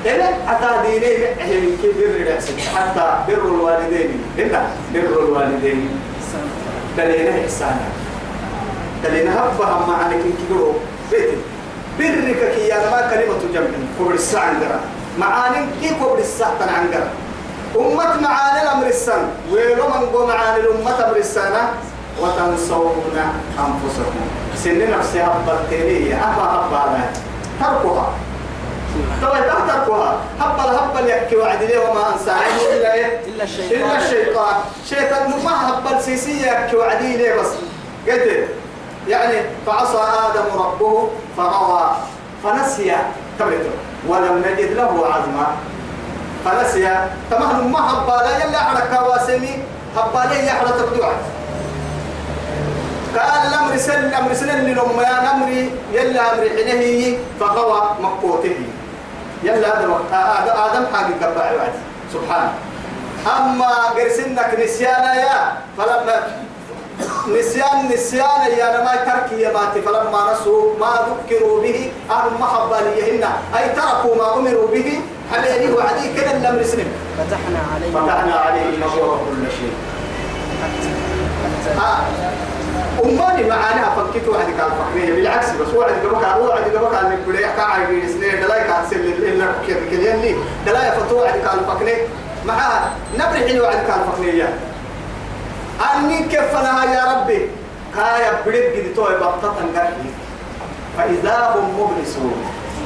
[0.04, 1.14] إلا حتى ديني
[1.82, 2.26] كي بر
[2.74, 4.10] حتى بر الوالدين.
[4.38, 4.62] إلا
[4.94, 5.88] بر الوالدين.
[6.96, 7.86] دلينا إحسانا
[9.04, 10.72] دلينا هبها ما عنك كيلو
[11.10, 11.30] بيت.
[11.98, 13.70] برك كي أنا ما كلمة جمع.
[14.00, 14.80] قبل الساعة عندنا.
[15.18, 17.10] معاني كي قبل الساعة عندنا.
[17.76, 21.62] أمة معاني الأمر السنة ويلو من قو معاني الأمة أمر السنة
[22.20, 23.16] وتنسون
[23.58, 24.24] أنفسكم.
[24.56, 27.00] سن نفسي هبا التالية أهبا هبا على
[27.60, 28.12] تركها.
[29.22, 32.30] طبعا تركها هبا هبا يحكي وعد لي وما أنسى.
[32.72, 33.80] إلا إيه إلا الشيطان.
[33.80, 34.56] إلا الشيطان.
[34.88, 37.46] شيطان ما هبل سيسي يحكي وعد لي بس.
[38.08, 38.48] قلت
[39.08, 41.90] يعني فعصى آدم ربه فغوى
[42.44, 42.96] فنسي.
[43.38, 43.70] تبرته
[44.08, 45.46] ولم نجد له عزما.
[46.44, 46.88] فنسي.
[47.30, 49.62] تمام ما هبا لا يلا على كواسمي
[49.96, 51.16] هبا لا يحرى تبدوعت
[53.18, 58.56] قال الأمر سل الأمر سل لهم يا أمري يلا أمري حينه فغوى مقوته.
[59.42, 61.72] يلا هذا وقت آدم حاجة قبع بعد
[62.12, 62.52] سبحانه
[63.36, 65.38] أما قرسنك نسيانا يا
[65.78, 66.16] فلما
[67.28, 73.24] نسيان نسيان يا ما تركي يا ماتي فلما نسوا ما ذكروا به أهل محبة ليهن.
[73.58, 75.00] أي تركوا ما أمروا به
[75.32, 78.64] حبيبي وعدي كذا الأمر سلم فتحنا عليه فتحنا عليه
[79.30, 79.74] كل شيء.
[80.62, 82.57] حتى آه.
[83.04, 87.46] أماني معانا فكيت واحد قال فقرية بالعكس بس واحد قبك على واحد قبك على الكلية
[87.46, 90.34] كان عايبين سنين دلاي كان سل إلا كيف كذا لي
[90.66, 92.06] دلاي فتو واحد قال فقرية
[92.44, 94.48] معها نبري حلو واحد قال فقرية
[95.94, 97.50] أني كيف أنا يا ربي
[97.96, 100.10] كايا بدت قد توي بطة قرحي
[100.98, 102.34] فإذا هم مبلسون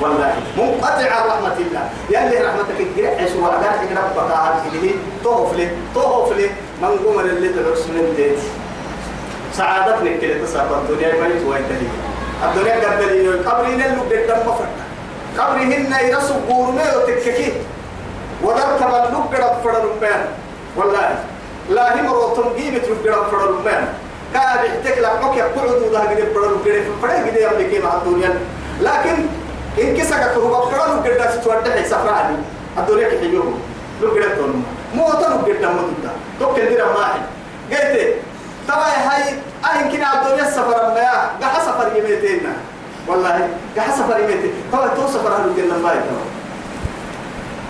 [0.00, 4.90] والله منقطع رحمة الله يلي رحمتك الجرح سوى قرحك ربك على كده
[5.24, 6.50] توفلي توفلي
[6.82, 8.38] من قوم اللي تدرس من ديت
[9.52, 11.88] سعادتنا كده تسافر الدنيا بيت وينتهي
[12.44, 14.68] الدنيا دليل القبر ينلو قدام مفرد.
[15.38, 17.52] قبرهن يرسو قورمي وتككي
[18.42, 20.24] ودركب اللوك قد فرد البان
[20.76, 21.18] والله
[21.70, 23.88] لا هم روتم قيمة قد فرد البان
[24.34, 28.38] كان يحتك لك مكي قعدوا ده قد فرد البان فرد قد يملكي مع الدنيا.
[28.80, 29.16] لكن
[29.82, 32.36] إن كسك كروبا فرد قد ستوردح سفراني.
[32.78, 33.52] الدنيا كحيوه
[34.02, 37.20] لو قد تولم موتا لو قد مدودا توكل دير ماحي
[37.70, 38.14] قلت
[38.68, 39.22] ترى هاي
[39.64, 42.52] أهين كنا الدنيا السفر ما قح سفر يميتنا
[43.08, 46.24] والله قح سفر يميتنا ترى تو سفر هلو جنة باي ترى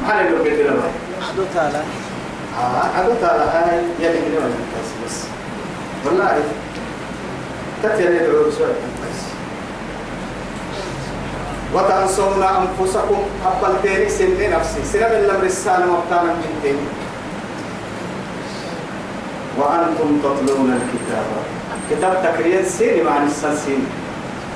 [0.03, 1.83] محل لو جنة باي أخذوا تالا.
[2.59, 5.17] آه عدو تعالى هاي يلي كده بس بس.
[6.07, 6.39] والله
[7.83, 8.75] تتيني دعور سوء
[11.75, 16.79] وتنسون أنفسكم أبل تيري سن نفسي سنة من لم رسالة مبتانا من تيني
[19.59, 21.27] وأنتم تطلون الكتاب.
[21.91, 23.87] كتاب تكرير سين مع السلسين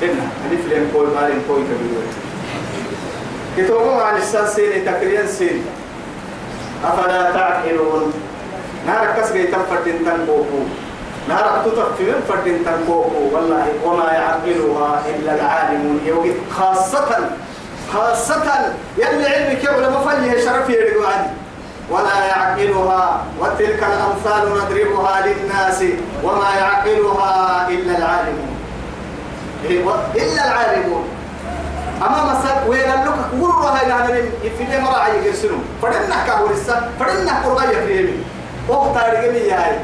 [0.02, 2.02] إنها ألف لين كوي مالين كوي كبير
[3.56, 5.64] كتابه مع السلسين تكرير سين
[6.84, 8.12] أفلا تعقلون؟
[8.86, 10.60] نار كسر تنفردين تنبوكو
[11.28, 16.00] نار تطفي من فردين تنبوكو والله وما يعقلها إلا العالمون.
[16.06, 17.30] يوجد خاصة
[17.92, 21.30] خاصة يلي علمك يوم مفليه شرف يرجو عني
[21.90, 25.84] ولا يعقلها وتلك الأمثال نضربها للناس
[26.24, 28.56] وما يعقلها إلا العالمون.
[30.14, 31.04] إلا العالمون.
[32.02, 36.90] أما مسك وين لك ورها إلى أن في اللي مرة عيق يرسلون فدنا كهور السا
[37.00, 38.24] فدنا في يمين
[38.68, 39.78] وقت تارجع مي هاي.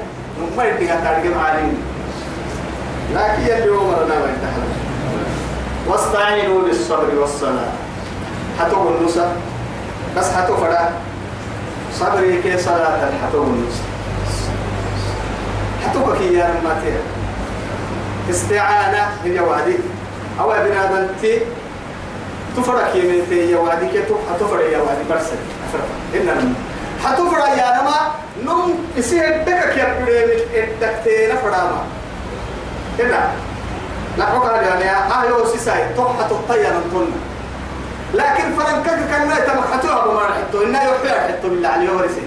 [0.56, 1.76] ما يديك تارجع معلم
[3.14, 4.62] لكن اليوم أنا ما ينتهي
[5.88, 7.72] واستعينوا بالصبر والصلاة.
[8.60, 9.26] حتى النصر
[10.16, 10.90] بس حتى فدا
[12.00, 13.82] صبري كي صلاة النصر
[15.82, 16.94] حتى كي يا رماتي.
[18.30, 19.76] استعانة هي وعدي
[20.40, 20.52] أو
[22.56, 25.04] تفرق يمين تي يا وادي كتو هتفرق يا وادي.
[25.10, 25.36] برسل.
[26.14, 26.52] إننا
[27.04, 27.98] هتفرق يا نما
[28.44, 31.82] نم يصير دكك يا بدي الدكتين فراما.
[33.00, 33.30] إننا
[34.18, 37.16] لا حكا يعني آه يو سيساي توح تطير نطلنا
[38.14, 42.22] لكن فرنكك كان ما يتمخطوها بما رحتو إنه يحيى حتو بالله عليه ورسي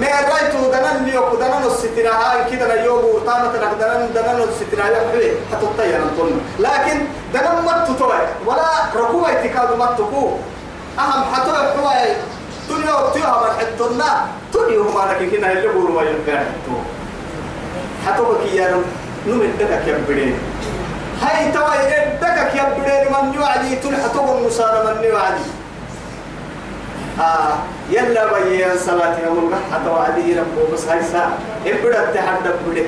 [0.00, 5.62] ما رأيتو دنان ليوك دنان الستنا هاي كده اليوم وطامة دنان دنان الستنا يحيى حتى
[5.62, 6.98] الطيّن نطلنا لكن
[7.34, 8.18] دنان متو توي.
[8.46, 10.30] ولا ركوبة اتكاد متو
[10.98, 12.16] أهم حتى حواي
[12.70, 16.76] دنيا وقتها من حتنا تنيو ما لك كنا اللي بقولوا ما يبقى حتو.
[18.06, 18.60] حتى بكي
[19.26, 20.38] نمت دكك يبدين
[21.22, 21.88] هاي توي
[22.20, 25.44] دكك يبدين من يوعدي تلحتو النصارى من يوعدي.
[27.20, 27.54] آه
[27.90, 32.82] يلا بيا صلاة يوم حتى وعدي ربو بس هاي ساعة إبدا تحدى بده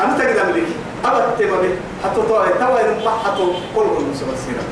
[0.00, 0.66] أنا تقدم لك
[1.04, 1.68] أبد تبغى
[2.04, 3.42] حتى توي توي نبح حتى
[3.76, 4.64] كل كل سبسيرة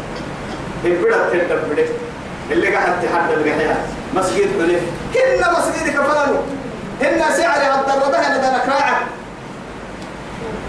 [0.84, 1.84] إبدا تحدى بده
[2.50, 3.76] اللي قاعد تحدى الرحية
[4.14, 4.78] مسجد بده
[5.14, 6.36] كنا مسجد كفلانو
[7.02, 9.00] هنا سعر هالضربة هنا ده نكراعة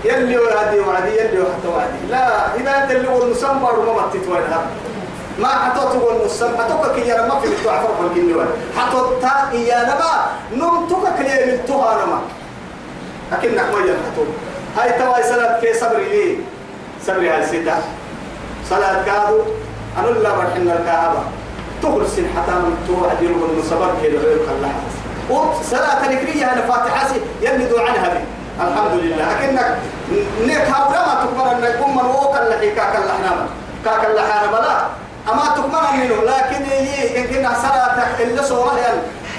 [0.03, 1.99] يلي وعدي وعدي يلي حتى وعدي.
[2.09, 4.43] لا إذا هو المسمى وما متتوين
[5.39, 9.83] ما حطوت تقول نصم حطوك كي يرى ما في بتوع فرق الكنيوان حطوت تا إيا
[9.83, 10.13] نما
[10.53, 12.21] نم توك كلي من توها نما.
[13.31, 14.27] لكن نحن ما حطوك
[14.77, 16.37] هاي تواي صلاة كي صبري لي.
[17.07, 17.77] صبري هاي سيتا
[18.69, 19.39] صلاة كادو
[19.97, 21.23] أنا لا برحنا الكعبة
[21.81, 24.73] تقول سن حتى من تو أدير من صبر كي لغير الله
[25.71, 27.07] صلاة نكرية أنا فاتحة
[27.41, 28.19] يلي دو عنها بي
[28.67, 29.77] الحمد لله لكنك
[30.47, 33.47] نيك هاولا ما تقبل أنك أم من ووكا لحي كاكا لحنا
[33.85, 34.77] كاكا لحنا بلا.
[35.31, 36.23] أما تكمل منه.
[36.31, 38.79] لكن يجي إن كنا صلاة اللي صورة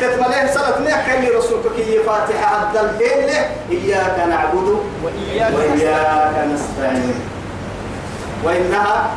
[0.00, 3.30] تتمليه صلاة نيك اللي رسولك هي فاتحة عبد الليل
[3.70, 7.14] إياك نعبد وإياك وإياك نستعين.
[8.44, 9.10] وإنها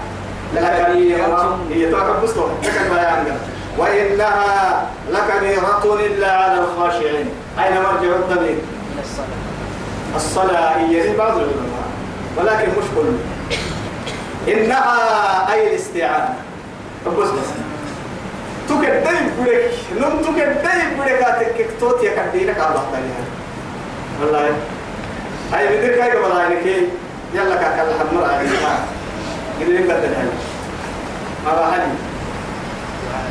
[0.54, 3.38] لكبيرة هي البيان.
[3.78, 7.30] وإنها لكبيرة إلا على الخاشعين.
[7.63, 8.58] أين مرجع الضمير
[8.91, 9.55] من الصلاة
[10.15, 11.86] الصلاة هي بعض العلماء
[12.38, 13.17] ولكن مش كله.
[14.54, 16.36] إنها أي الاستعانة.
[17.08, 17.49] بس بس.
[18.69, 23.25] تكدي بريك نم تكدي بريك أتك توت يا كدينك على بحتها
[24.21, 24.49] والله.
[25.54, 26.88] هاي بدك هاي قبل هاي كي
[27.34, 28.47] يلا كاكل حمر هاي.
[29.60, 30.28] قلنا بدل هاي.
[31.45, 31.93] ما بحني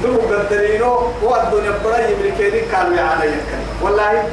[0.03, 4.25] دو قدرينو والدنيا براي يملكيني كانوا يعاني يكن والله.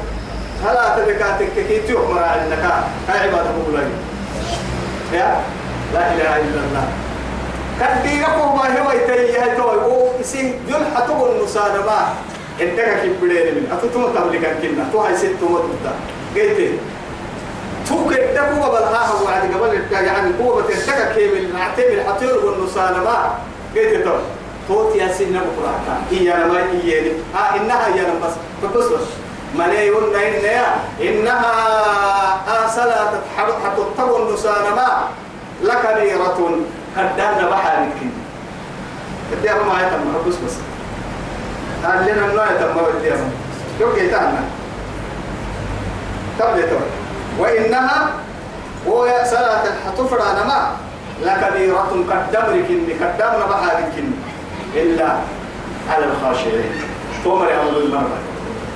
[0.64, 2.58] هلا تبكاتك كي تيوم مرا عندك
[3.08, 3.86] هاي عبادة بقولي
[5.12, 5.40] يا؟
[5.94, 6.86] لا إله إلا الله.
[7.80, 9.74] كدينكم ما هو يتي هاي توي.
[9.82, 12.14] أو إسي جل حتو النسان ما
[12.60, 13.64] انتك كبرين من.
[13.72, 14.84] اتتم تملك كنا.
[14.92, 15.92] تو هاي ست مدة
[16.36, 16.70] قلت
[17.88, 23.34] تو كدكوا بالها هو عاد قبل يعني هو بتنتك كيمل نعتمل حتير والنسان ما
[23.76, 24.16] قلت تو
[24.68, 28.34] توت يا سيدنا بقراءة هي أنا ما هي ها إنها هي أنا بس.
[28.76, 29.21] بس.
[29.54, 30.66] من يقول إنها
[31.00, 31.52] إنها
[32.66, 33.04] آسلا
[33.96, 35.08] تطول النسان ما
[35.62, 36.38] لكبيرة
[37.84, 38.10] يمكن
[39.32, 40.56] بدي أبغى ما يتم بس بس.
[41.84, 43.30] قال لنا ما يتم بدي أبغى
[43.78, 44.44] شو كيتانا
[46.38, 46.84] تبدي تبدي
[47.38, 48.08] وإنها
[48.86, 50.70] ويا سلا تحتفر أنا ما
[51.22, 54.10] لكبيرة لكني قدامنا بحر يمكن
[54.74, 55.08] إلا
[55.90, 56.64] على الخاشعين.
[57.24, 58.31] تومر يا أبو المرة.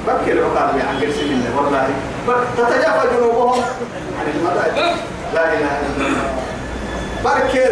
[0.06, 1.88] بكي العقاب عن قرسي منه والله
[2.56, 3.62] تتجافى جنوبهم.
[4.18, 4.94] عن المضايق
[5.34, 6.30] لا إله إلا الله.
[7.24, 7.64] بركة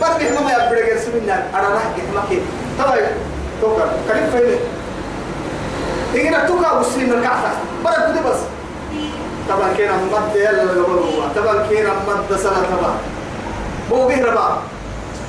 [0.00, 2.42] بركة ما يبرق سمينا أنا راح جت
[2.78, 2.96] طبعا
[3.60, 4.58] توكل كريم فين
[6.14, 7.48] إذا توكل وسين الكعفة
[7.84, 8.40] برك دي بس.
[9.48, 12.94] طبعا كنا مد يلا لبروا طبعا كنا مد سنة طبعا.
[13.92, 14.58] هو به ربا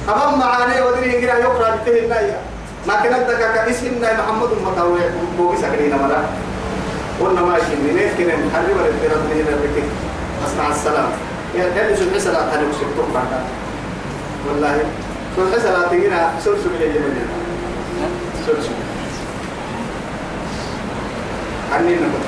[0.10, 2.38] أمام معاني ودري إنجرا يقرأ بتهي النايا
[3.04, 5.00] كنا دكا كاسم محمد المطاوي
[5.38, 6.24] بوغي سكرينا مرا
[7.22, 9.84] قلنا ما يشيني نيف كنا نحرم الانتراد من بكي
[10.46, 11.10] أصنع السلام.
[11.56, 13.32] يعني هل سبحي صلاة هذا وسبتم بعد.
[14.48, 14.86] والله.
[15.38, 17.28] سبحي صلاة تجينا سلسل إلى اليمن
[18.48, 18.76] سلسل
[21.74, 22.24] عني نقول.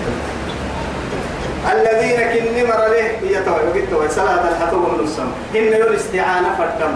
[1.71, 5.37] الذين كن مر له يتوى يقتوى صلاة الحطوب من السماء.
[5.55, 6.93] هن يول استعانة فرتم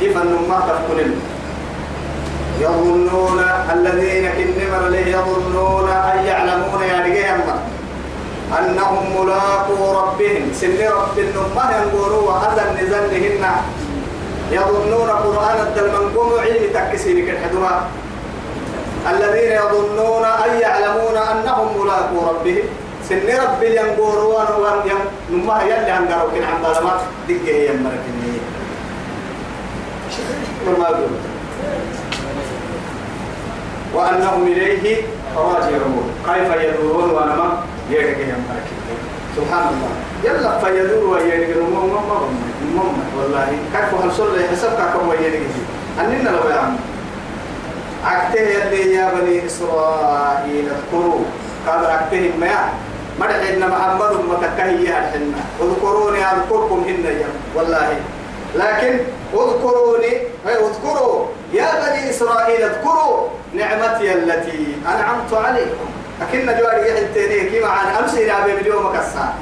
[0.00, 1.10] جفن ما تفكن
[2.60, 3.40] يظنون
[3.72, 7.40] الذين كن مر له يظنون أن يعلمون يا رجال
[8.58, 10.52] أنهم ملاقو ربهم.
[10.60, 13.44] سن رب النمة ينقولوا وهذا النزل لهن
[14.50, 17.88] يظنون قرآن الدلمنقوم علم تكسير كالحدوها.
[19.10, 22.66] الذين يظنون أن يعلمون أنهم ملاقو ربهم.
[23.08, 23.62] سن رب
[24.62, 28.38] وان يم نما يلي دارو كن عن ظلمات دقه هي مركني
[30.66, 31.35] وما يقول.
[33.96, 35.02] وأنهم إليه
[35.36, 36.06] راجعون.
[36.26, 37.48] كيف يدورون وأنا ما
[37.90, 38.36] يرجع
[39.36, 39.92] سبحان الله.
[40.24, 42.18] يلا فيدور ويرجع ما ما ما
[42.76, 42.84] ما
[43.16, 45.56] والله كيف هنصل حسبك كم ويرجع
[46.00, 46.76] أننا لو يا عم.
[48.04, 51.24] عكته يلي يا بني إسرائيل اذكروا.
[51.66, 52.56] قال عكته ما؟
[53.20, 57.88] مرحنا محمد متكهي الحنا اذكروني أذكركم هن يا والله.
[58.56, 58.98] لكن
[59.34, 60.12] اذكروني
[60.46, 61.26] اذكروا.
[61.52, 63.28] يا بني إسرائيل اذكروا.
[63.58, 65.86] نعمتي التي أنعمت عليكم.
[66.20, 69.34] لكن جواري يحتني كي معنا أمس إلى أبي اليوم كسا.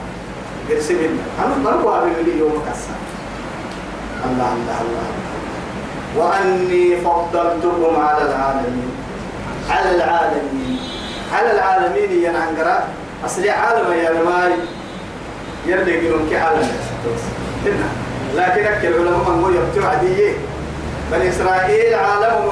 [0.71, 2.95] قرسمنا أنا ما هو أبي اليوم كسا؟
[4.25, 5.07] الله الله الله
[6.17, 8.91] وأني فضلتكم على العالمين.
[9.71, 10.79] على العالمين.
[11.33, 12.85] على العالمين ينعنقرا
[13.25, 14.53] أصلي عالم يا نماي.
[15.67, 16.69] يلي يقولون كعالم
[18.35, 20.33] لكن أكل العلماء من يبتوع عدية
[21.13, 22.49] بني إسرائيل عالم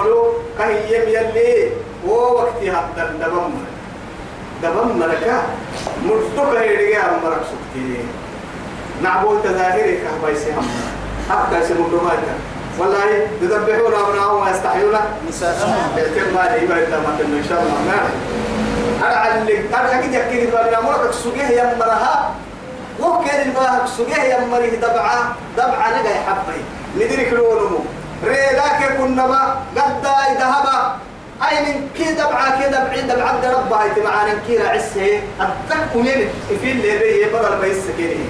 [0.58, 1.70] ملو كهيم يلي
[2.06, 3.52] ووقتي حتى دبم
[4.62, 5.42] دبم ملكا
[6.04, 8.04] مرتوك هيرجع مرك سكتي.
[9.02, 10.66] نعبو تظاهري كهباي سهم
[11.30, 12.28] حتى دمائك
[12.78, 13.04] والله
[13.42, 14.96] يذبحون أبناءهم ويستحيون
[15.28, 16.78] نساءهم يتم ما لي ما
[17.20, 18.08] إن شاء الله ما
[19.06, 22.34] أنا علق أنا أكيد يحكي لي أنا مرة سجيه يا مرها.
[23.00, 26.60] ممكن الباه سجيه يا مريه دبعة دبعة نجا يحبي.
[26.96, 27.84] ندرك لونه
[28.24, 30.04] ريداك كنا ما قد
[30.40, 30.66] ذهب
[31.48, 36.28] أي من كي دبعة كي دبعين دبعة ربها يتمعان كي عسه أتك وين
[36.60, 38.24] في اللي بيه بدل ما يسكنه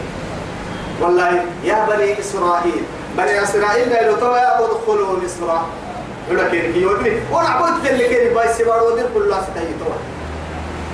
[1.00, 2.82] والله يا بني إسرائيل
[3.18, 5.60] بني إسرائيل قالوا توا أدخلوا مصر.
[6.28, 9.94] يقول لك كي يودني وأنا عبدت اللي كان باي سبار ودير كل ناس تهي توا.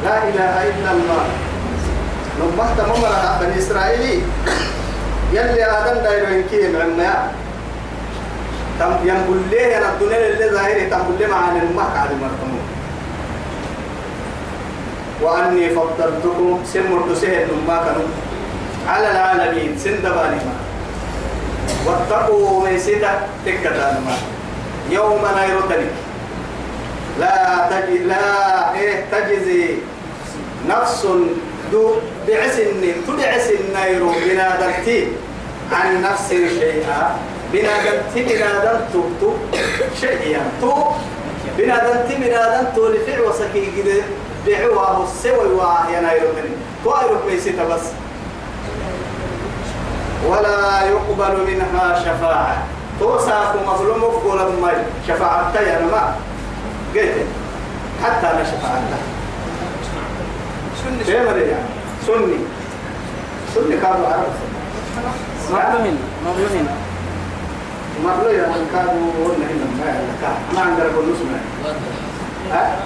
[0.04, 1.24] لا إله إلا الله.
[2.40, 4.22] نبهت ممرها بني إسرائيل
[5.32, 7.30] يلي آدم دايرو ينكيه معنا
[8.78, 12.64] تم ينقل ليه أنا الدنيا اللي ظاهري تنقل ليه معانا المهك على المرتمون
[15.22, 18.08] وأني فضلتكم سمر تسهل ما كانوا
[18.88, 20.54] على العالمين سندباني ما.
[21.86, 24.16] واتقوا ميسيتا تكتان ما
[24.90, 25.86] يوم نيرتني
[27.20, 29.74] لا تجي لا إيه تجزي
[30.68, 31.06] نفس
[31.72, 31.94] دو
[32.28, 35.08] بعسن تدعس النير بنادرتي.
[35.72, 37.16] عن نفس شيئا.
[37.52, 39.32] بنادرتي بنادرت تو
[40.00, 40.72] شيئا تو
[41.58, 44.02] بنادرتي بنادرت لفع وسكي كده
[44.46, 45.60] دعوة السوي
[46.84, 47.80] تو أيروك ميسيتا بس.
[50.28, 52.62] ولا يقبل منها شفاعة.
[53.00, 54.72] توساك مظلوم قول ما
[55.08, 56.14] شفاعة يا ما
[56.94, 57.26] قلت
[58.04, 58.82] حتى أنا شفاعة
[60.84, 61.68] سني شيء مريض يعني.
[62.06, 62.38] سني.
[63.54, 64.32] سني كانوا عرب.
[65.50, 66.68] مظلومين مظلومين.
[68.04, 71.38] مرلو من كانوا قلنا هنا ما ما عندنا كل نسمع
[72.52, 72.76] ها؟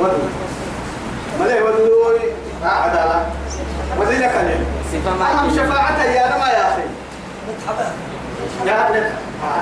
[0.00, 0.18] ودو
[1.40, 2.18] ما ليه ودو
[2.64, 3.26] عدالة.
[4.00, 6.82] ودينا كلمة أهم شفاعة يا ما يا أخي.
[8.66, 9.10] يا ابن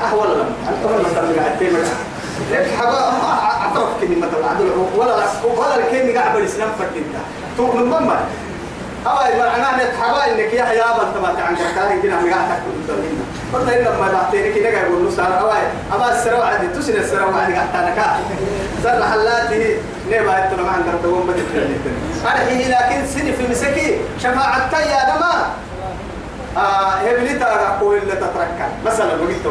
[0.05, 1.78] أهول لهم أنت ولا تبغى عتيمة
[2.53, 3.12] لك حبا؟
[3.78, 4.26] أعرف كلمة
[4.97, 5.14] ولا
[5.59, 6.68] ولا الكلمة قاعد بالإسلام
[7.57, 8.20] توك من مما
[9.07, 13.19] أوي معناه نت حبا إنك يا يا بنت ما تعن كاهي كنا قاعد تقول تقولين
[13.55, 15.59] قلت إن ما بعتني كده قاعد يقول نصار أوي
[15.95, 18.17] أما السروا عادي تسين السروا عادي قاعد تنكا
[18.83, 19.77] سر حلاته
[20.07, 21.63] نبى أنت ما عندك تقوم بدك
[22.27, 25.47] أنا هي لكن سني في مسكي شفاعة يا نما
[26.57, 29.51] آه هبلي تاغا كويل اللي تتركا مثلا بقيتو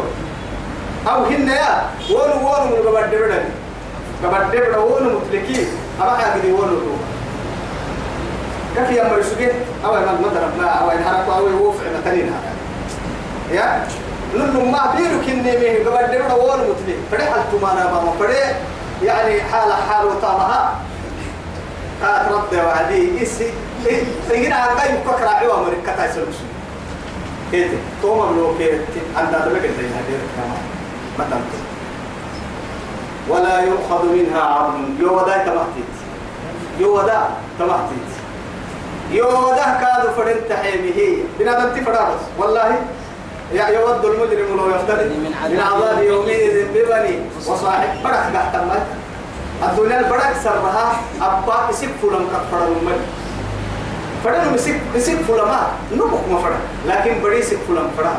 [1.07, 3.43] أو هن يا ون ون من قبل دبنا
[4.23, 5.67] قبل دبنا ون متلكي
[6.01, 6.51] أما حاجة دي
[8.77, 9.49] كيف يا مرسوجين
[9.85, 12.51] أو ما مثلا ما أو حركوا أو يوفع مثلين هذا.
[13.51, 13.87] يا؟
[14.33, 18.59] لأنه ما بيرو كني مه قبل دبنا ون متلك فرح التمانا ما فرح
[19.03, 20.75] يعني حال حال وطامها.
[22.03, 23.53] قالت رد وعدي إسي
[24.29, 26.53] تجينا عن قايم كوكرا عوا مريكا تايسر مسلم.
[27.51, 27.71] كيف؟
[28.01, 28.81] توما بلو كيف
[29.15, 30.61] عند ذلك اللي هدير كمان
[31.17, 31.67] ما تنتظر.
[33.29, 35.93] ولا يؤخذ منها عظم يودا تمحتيت
[36.79, 38.09] يودا تمحتيت
[39.11, 40.99] يودا كادو فرن تحيمه.
[41.39, 42.75] بنا بنتي فرابس والله
[43.53, 45.05] يا يود المجرم لو يفتري.
[45.05, 47.89] من عذاب يومئذ ببني وصاحب
[48.33, 48.87] تحت الماء.
[49.63, 50.87] الدنيا البرك سرها
[51.21, 53.05] أبا يسيب فلان كفر المجرم
[54.23, 55.61] فرن مسك مسك فلما
[55.93, 58.17] نبوك ما فرن لكن بدي سك فلم فرن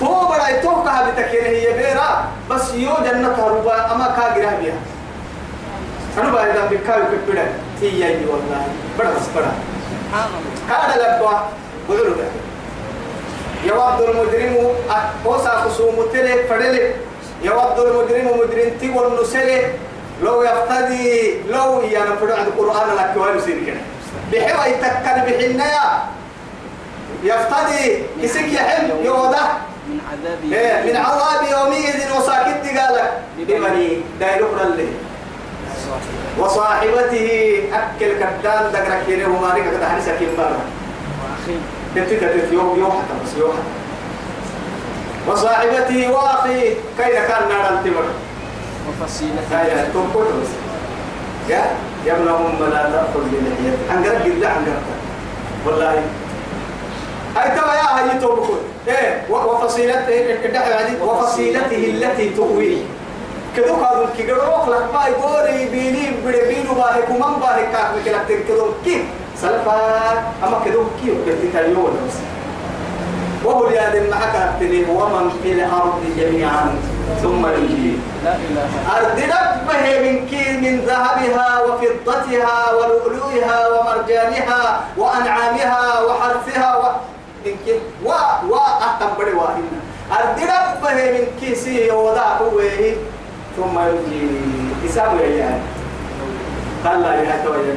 [0.00, 2.24] تو بڑا تو کہا بتكين هي بيرا.
[2.50, 4.80] بس يو جنة ربا أما كاغرا بيها.
[6.20, 7.46] أنا بعد ذلك بكاو كبدا
[7.80, 8.66] هي يي والله
[8.98, 9.26] بڑا بس
[10.12, 11.38] حامد كاد لبوا
[11.88, 12.28] بدلوا ده
[13.64, 14.74] يود المجرم
[15.26, 16.96] أوسا خصوم تلك فدلك
[17.42, 19.74] يود المجرم مجرم تي والنسلك
[20.22, 23.80] لو يفتدي لو ينفرع القرآن لك وين يصير كده
[24.32, 26.02] بحوا يتكل بحنايا
[27.22, 29.46] يفتدي يسك يحل يوضع
[29.88, 34.88] من عذاب يومئذ وساكت قالك بمني داير اللي
[36.38, 37.28] وصاحبته
[37.72, 39.64] أكل كدان دقرك كيري ومارك
[40.18, 40.58] كيم بارا
[41.20, 41.58] وأخيه
[41.96, 46.60] تبتك تبتك يوم يوم حتى بس يوم حتى وصاحبته واخي
[46.98, 48.04] كيف كان نار التمر
[48.88, 50.48] وفصيلته تنقل بس
[51.48, 51.64] يا
[52.06, 54.82] يا ابن أم لا تأخذ بلحيتك أنقرب جدا أنقرب
[55.66, 56.02] والله
[57.36, 58.58] هاي ترى يا هاي توبكون
[58.88, 60.32] إيه و- وفصيلته
[61.02, 62.76] وفصيلته التي تؤويه
[63.58, 68.18] كدو قالوا كي قالوا لك ما يقولي بيني بيني بينو باهي كمان باهي كاك مكلا
[68.28, 69.02] تنكدو كيف
[69.36, 69.78] سلفا
[70.44, 72.14] أما كدو كيف قلت اليوم بس
[73.44, 76.74] وهو ليادم معك أبتلي ومن في الأرض جميعا
[77.22, 77.92] ثم يجي.
[78.96, 86.82] أرض ربه من كي من ذهبها وفضتها ولؤلؤها ومرجانها وأنعامها وحرثها و
[87.46, 88.08] إن كي و
[88.50, 89.78] و أحتم بدي واهنا
[90.12, 92.94] أرض ربه من كيسي وضع قوه
[93.58, 94.26] ثم يجي
[94.86, 95.62] إسابه يعني
[96.84, 97.74] قال لا يا تويل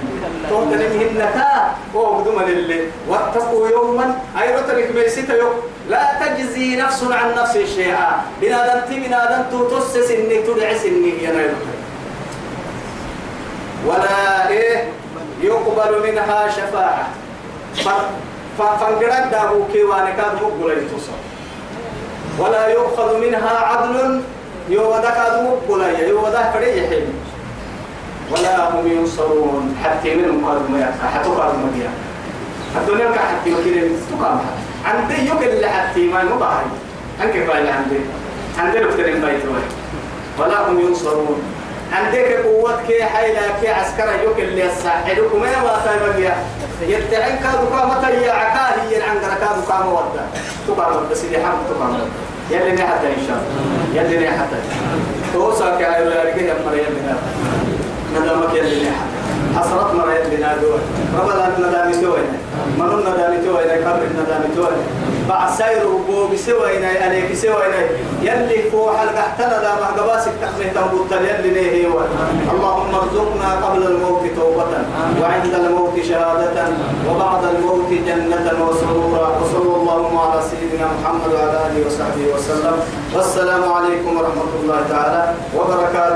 [0.49, 2.21] توم تنمهن تا هو.
[2.21, 4.15] بدون اللي واتقوا يوما.
[4.41, 5.53] أي رتبك بيسيت يوم.
[5.89, 8.21] لا تجزي نفس عن نفس شيئا.
[8.41, 11.53] بنادم تي بنادم تتسس إني تدعس إني يا
[13.87, 14.89] ولا إيه؟
[15.41, 17.07] يقبل منها شفاعة.
[18.57, 21.17] فانقرد دابو كيوان كاد مقبل يتصل
[22.39, 24.21] ولا يؤخذ منها عدل.
[24.69, 27.13] يوضا كاد مقبل يوضا فريح حلم
[28.31, 29.77] ولا هم ينصرون.
[29.83, 31.91] حتى منهم قالوا ما حتى ما بيها
[32.77, 34.41] الدنيا كا حتى وكيل تقام
[34.85, 36.65] عندي يوك اللي حتى ما مباهي
[37.23, 37.99] أنك قال عندي.
[38.59, 39.41] عندي لفترين بيت
[40.39, 41.41] ولا هم ينصرون.
[41.93, 46.37] عندك قوة كي حيلة كي عسكر يوك اللي يساعدكم ما ما تايم بيها
[46.81, 50.27] يتعين كادو كامة يا عكاهي عن كادو كامة ودا.
[50.67, 51.99] تقام بس اللي حم تقام
[52.51, 54.01] يلي نحتى إن شاء الله.
[54.01, 54.55] يلي نحتى
[55.33, 57.15] توصل كأيو لارجيه مريم بنا
[58.19, 58.85] ندمك يلي
[59.57, 60.79] حسرت مرة يلي نادوه
[61.19, 62.37] ربنا ندامي توينا
[62.79, 64.85] منون ندامي توينا قبر ندامي توينا
[65.29, 67.81] بعد سير وبو بسوينا عليك سوينا
[68.21, 71.87] يلي فوق حلقة احتنا دا مهقباسك تخميه تنبوت يلي نيه
[72.53, 74.73] اللهم ارزقنا قبل الموت توبة.
[75.21, 76.57] وعند الموت شهادة.
[77.09, 79.27] وبعد الموت جنة وسرورا.
[79.39, 82.75] وصلى الله على سيدنا محمد وعلى آله وصحبه وسلم.
[83.15, 85.23] والسلام عليكم ورحمة الله تعالى
[85.57, 86.11] وبركاته.